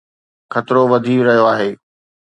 [0.53, 1.71] خطرو وڌي رهيو آهي